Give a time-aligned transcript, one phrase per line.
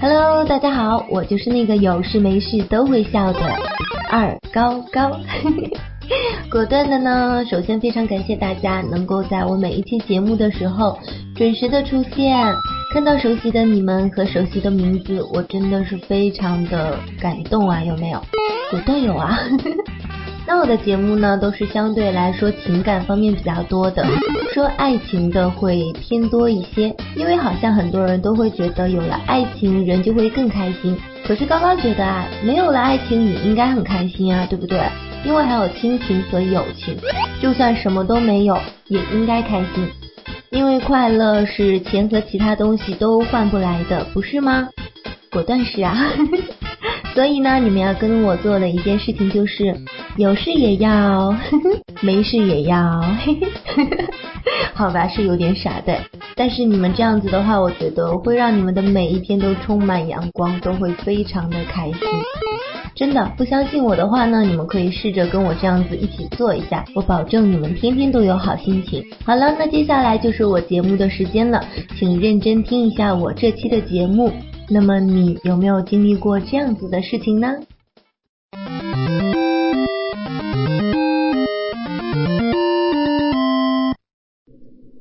[0.00, 3.40] Hello，大家好，我就是那个有事没事都会笑的
[4.10, 5.10] 二高高。
[6.50, 10.98] 果断的呢，首先非常感谢大家能够在我每一期节目的时候
[11.34, 12.36] 准时的出现，
[12.92, 18.20] 看到熟悉的你们和熟悉的名字，我真的是非常的感动啊，有没有？
[18.70, 19.38] 果断有啊。
[20.46, 24.06] 那我的节目呢，都是相对来说情感方面比较多的，
[24.52, 30.96] 说爱情的会偏多一些，因为好像很多人都会觉得有了爱情人就会更开心，
[31.26, 34.78] 可是高高觉得啊，没有了爱情也应该很开心啊，对不对？
[35.24, 36.94] 因为还有亲情和友情，
[37.40, 39.88] 就算什么都没有也应该开心，
[40.50, 44.68] 因为快乐是钱和其他东西都换不来的，不是吗？
[45.32, 45.96] 果断是啊。
[47.14, 49.72] 所以呢，你们要跟我做的一件事情就是，
[50.16, 51.34] 有事也要，
[52.00, 53.02] 没事也要，
[54.72, 55.98] 好吧，是有点傻的。
[56.36, 61.98] 但是你们这样子的话，我觉得会让你们的每一天都充满阳光，都会非常的开心。
[62.94, 69.04] 真的，不相信我的话呢，你们可以试着跟我这样子一起做一下，我保证你们天天都有好心情。
[69.24, 71.64] 好了，那接下来就是我节目的时间了，
[71.98, 74.32] 请认真听一下我这期的节目。
[74.70, 77.52] 那么你有没有经历过这样子的事情呢？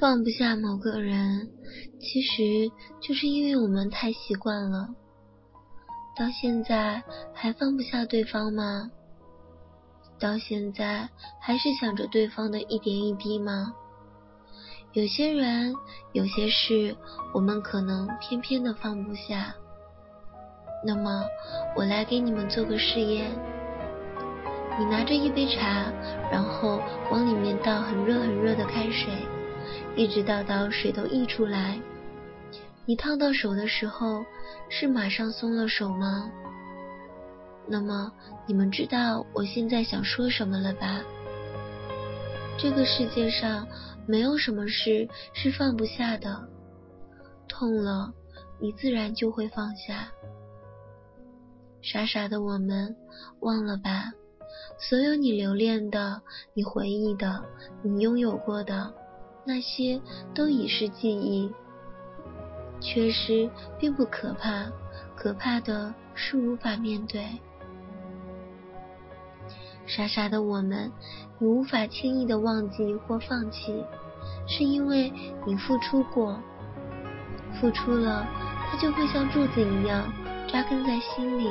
[0.00, 1.50] 放不下某个人，
[2.00, 4.88] 其实就是因为我们太习惯了。
[6.16, 7.02] 到现在
[7.34, 8.90] 还放不下对方吗？
[10.18, 11.06] 到现在
[11.38, 13.74] 还是想着对方的一点一滴吗？
[14.94, 15.74] 有些人，
[16.12, 16.96] 有些事，
[17.34, 19.54] 我们可能偏偏的放不下。
[20.82, 21.26] 那么，
[21.76, 23.30] 我来给你们做个试验。
[24.78, 25.92] 你拿着一杯茶，
[26.32, 29.12] 然后往里面倒很热很热的开水，
[29.96, 31.80] 一直倒到水都溢出来。
[32.86, 34.24] 你烫到手的时候，
[34.68, 36.30] 是马上松了手吗？
[37.66, 38.12] 那么，
[38.46, 41.00] 你们知道我现在想说什么了吧？
[42.58, 43.66] 这个世界上。
[44.06, 46.48] 没有什么事是放不下的，
[47.46, 48.12] 痛了，
[48.58, 50.08] 你自然就会放下。
[51.80, 52.96] 傻傻的我们，
[53.40, 54.10] 忘了吧，
[54.78, 56.20] 所有你留恋的、
[56.54, 57.44] 你回忆的、
[57.82, 58.92] 你拥有过的
[59.44, 60.00] 那些，
[60.34, 61.52] 都已是记忆。
[62.80, 64.66] 缺失并不可怕，
[65.16, 67.24] 可怕的是无法面对。
[69.86, 70.92] 傻傻的我们，
[71.38, 73.84] 你无法轻易的忘记或放弃。
[74.46, 75.12] 是因为
[75.46, 76.38] 你付出过，
[77.60, 78.26] 付出了，
[78.70, 80.12] 它就会像柱子一样
[80.48, 81.50] 扎根在心里。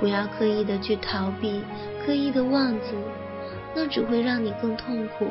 [0.00, 1.62] 不要刻意的去逃避，
[2.04, 2.96] 刻意的忘记，
[3.74, 5.26] 那只会让你更痛苦。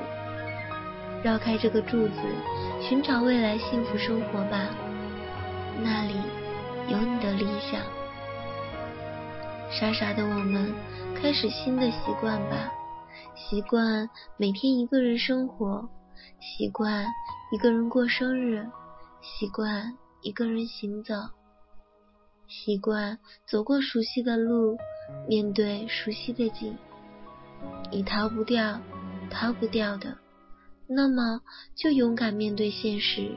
[1.23, 2.15] 绕开这个柱子，
[2.81, 4.69] 寻找未来幸福生活吧，
[5.83, 6.15] 那里
[6.87, 7.81] 有你的理想。
[9.69, 10.73] 傻傻的我们，
[11.15, 12.71] 开始新的习惯吧，
[13.35, 15.87] 习惯每天一个人生活。
[16.39, 17.05] 习惯
[17.51, 18.67] 一个人过生日，
[19.21, 21.13] 习惯一个人行走，
[22.47, 24.75] 习惯走过熟悉的路，
[25.27, 26.75] 面对熟悉的景。
[27.91, 28.79] 你逃不掉，
[29.29, 30.17] 逃不掉的，
[30.94, 31.40] 那么
[31.74, 33.31] 就勇敢面对现实。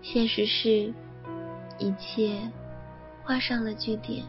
[0.00, 0.94] 现实是，
[1.76, 2.38] 一切
[3.24, 4.24] 画上了句点。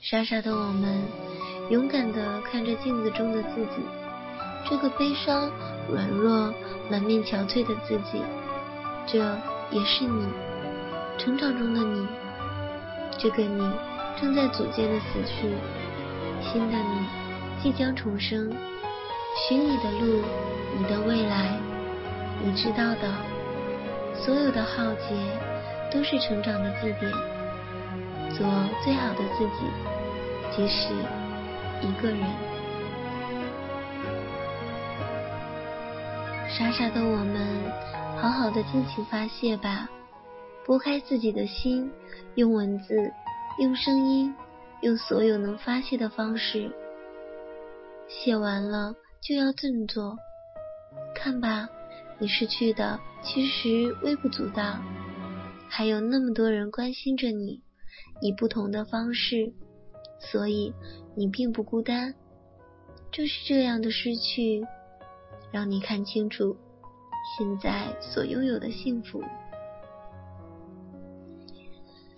[0.00, 1.02] 傻傻的我们，
[1.68, 3.82] 勇敢的看着镜子中的自己。
[4.70, 5.50] 这个悲伤、
[5.90, 6.54] 软弱、
[6.88, 8.22] 满面憔悴的自己，
[9.04, 9.18] 这
[9.72, 10.28] 也是你
[11.18, 12.06] 成长中的你。
[13.18, 13.68] 这个你
[14.20, 15.52] 正在组建的死去，
[16.40, 17.04] 新的你
[17.60, 18.48] 即将重生。
[19.46, 20.22] 寻你的路，
[20.76, 21.58] 你的未来，
[22.42, 23.14] 你知道的。
[24.14, 25.14] 所有的浩劫
[25.92, 27.10] 都是成长的祭点。
[28.30, 28.46] 做
[28.84, 29.64] 最好的自己，
[30.54, 30.92] 即使
[31.80, 32.20] 一个人。
[36.48, 37.46] 傻傻的我们，
[38.20, 39.88] 好好的尽情发泄吧，
[40.66, 41.90] 拨开自己的心，
[42.34, 43.12] 用文字，
[43.58, 44.34] 用声音，
[44.82, 46.70] 用所有能发泄的方式。
[48.08, 48.94] 写完了
[49.28, 50.16] 就要振作，
[51.14, 51.68] 看吧，
[52.18, 54.78] 你失去的其实微不足道，
[55.68, 57.60] 还有那么多人关心着你，
[58.22, 59.52] 以不同的方式，
[60.18, 60.72] 所以
[61.14, 62.14] 你并不孤单。
[63.12, 64.66] 正是这样的失去。
[65.52, 66.56] 让你看清楚
[67.36, 69.22] 现在所拥有的幸福。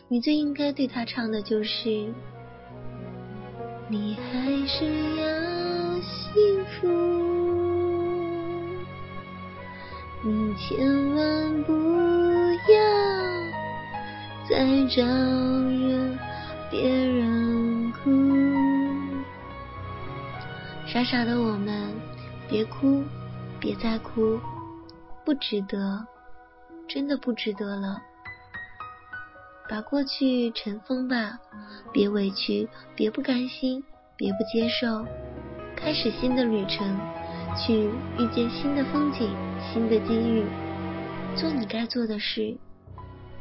[0.06, 2.14] 你最应该对他唱的就是
[3.90, 4.84] ：“你还是
[5.16, 5.69] 要
[6.32, 6.86] 幸福，
[10.22, 11.72] 你千万不
[12.72, 12.78] 要
[14.48, 16.16] 再招惹
[16.70, 18.00] 别人哭。
[20.86, 21.92] 傻傻的我们，
[22.48, 23.02] 别哭，
[23.58, 24.38] 别再哭，
[25.24, 26.06] 不值得，
[26.88, 28.00] 真的不值得了。
[29.68, 31.38] 把过去尘封吧，
[31.92, 33.84] 别委屈，别不甘心，
[34.16, 35.06] 别不接受，
[35.82, 36.98] 开始新的旅程，
[37.56, 39.34] 去遇见新的风景、
[39.72, 40.44] 新的机遇，
[41.34, 42.54] 做你该做的事。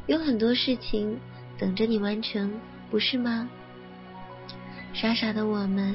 [0.06, 1.18] 有很多事情
[1.58, 2.50] 等着你完成，
[2.90, 3.48] 不是吗？
[4.94, 5.94] 傻傻的我们，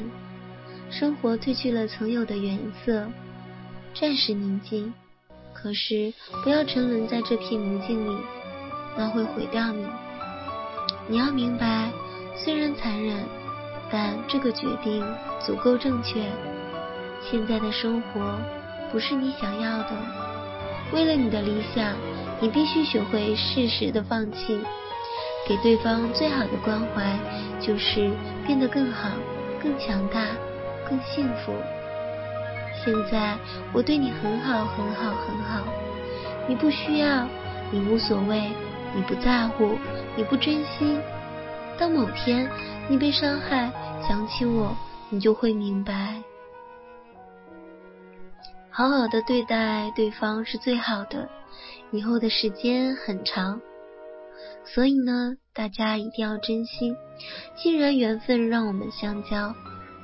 [0.89, 3.07] 生活褪去了曾有的颜色，
[3.93, 4.93] 暂时宁静，
[5.51, 6.13] 可是
[6.43, 8.17] 不要沉沦在这片宁静里，
[8.95, 9.83] 那会毁掉你。
[11.07, 11.91] 你要明白，
[12.35, 13.17] 虽然残忍，
[13.95, 15.01] 但这个决定
[15.39, 16.21] 足够正确。
[17.21, 18.37] 现在的生活
[18.91, 19.91] 不是你想要的，
[20.91, 21.93] 为了你的理想，
[22.41, 24.59] 你必须学会适时的放弃。
[25.47, 27.17] 给对方最好的关怀，
[27.61, 28.11] 就是
[28.45, 29.07] 变得更好、
[29.63, 30.27] 更强大、
[30.89, 31.53] 更幸福。
[32.83, 33.37] 现在
[33.71, 35.63] 我对你很好，很好，很好，
[36.49, 37.25] 你不需要，
[37.71, 38.51] 你无所谓。
[38.93, 39.77] 你不在乎，
[40.17, 40.99] 你不珍惜。
[41.77, 42.49] 当某天
[42.89, 43.71] 你被伤害，
[44.07, 44.75] 想起我，
[45.09, 46.21] 你就会明白，
[48.69, 51.29] 好好的对待对方是最好的。
[51.91, 53.61] 以后的时间很长，
[54.65, 56.95] 所以呢，大家一定要珍惜。
[57.55, 59.53] 既然缘分让我们相交，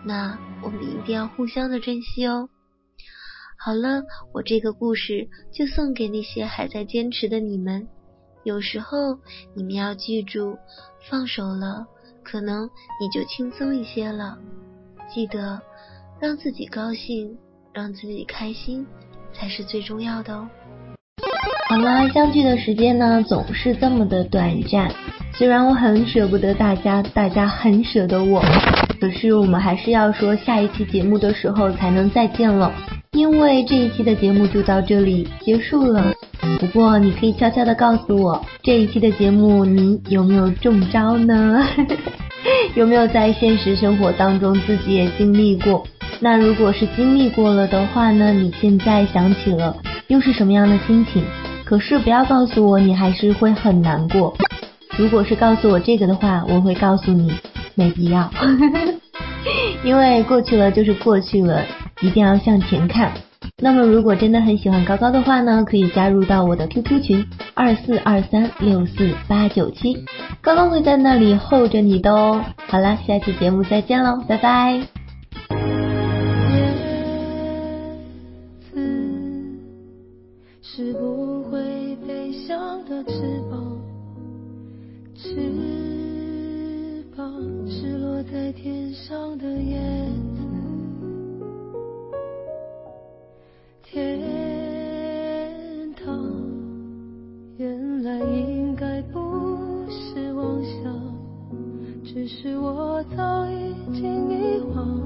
[0.05, 2.49] 那我们一定要互相的珍惜哦。
[3.57, 4.03] 好了，
[4.33, 7.87] 我这个故事就送给那些还在坚持的你们。
[8.43, 9.17] 有时候
[9.53, 10.57] 你们要记住，
[11.09, 11.85] 放手了，
[12.23, 14.37] 可能你就轻松一些了。
[15.13, 15.61] 记得
[16.19, 17.37] 让自己高兴，
[17.73, 18.85] 让自己开心，
[19.33, 20.49] 才是最重要的哦。
[21.69, 24.91] 好啦，相聚的时间呢，总是这么的短暂。
[25.33, 28.41] 虽然我很舍不得大家，大家很舍得我，
[28.99, 32.73] 可是我们还是要说，下一期节目的时候才能再见了。
[33.17, 36.13] 因为这一期的节目就到这里结束了。
[36.61, 41.61] 不过你可以悄悄的告诉我，这一期的节目你有没有中招呢？
[42.73, 45.85] 有没有在现实生活当中自己也经历过？
[46.21, 48.31] 那如果是经历过了的话呢？
[48.31, 49.75] 你现在想起了
[50.07, 51.21] 又是什么样的心情？
[51.65, 54.33] 可是不要告诉我你还是会很难过。
[54.97, 57.33] 如果是告诉我这个的话，我会告诉你
[57.75, 58.31] 没必要，
[59.83, 61.61] 因为过去了就是过去了。
[62.01, 63.11] 一定要向前看。
[63.57, 70.03] 那么，如果真的很喜欢高高的话呢，可以加入到我的 QQ 群二四二三六四八九七，
[70.41, 72.43] 高高会在那里候着你的哦。
[72.67, 74.81] 好了，下期节目再见喽，拜拜。
[80.63, 81.59] 是不会
[82.07, 83.77] 飞翔的翅膀，
[85.15, 85.35] 翅
[87.15, 87.27] 膀
[87.67, 89.50] 是落在天上的
[102.13, 104.99] 只是我早已经遗忘，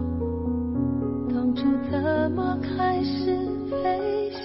[1.30, 1.62] 当初
[1.92, 3.38] 怎么开始
[3.70, 4.45] 飞翔？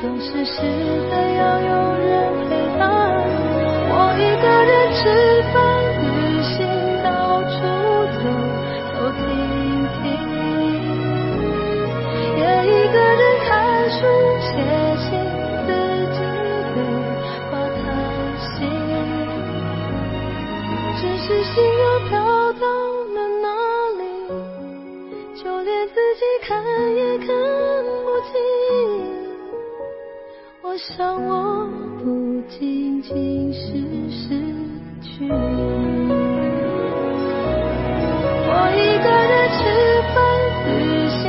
[0.00, 0.60] 总是习
[1.08, 2.88] 惯要有人陪伴。
[3.90, 5.27] 我一个人吃
[30.96, 33.60] 不仅仅是
[34.10, 34.28] 失
[35.02, 35.30] 去你。
[38.46, 39.60] 我一个人吃
[40.14, 40.16] 饭、
[40.64, 40.68] 旅
[41.10, 41.27] 行、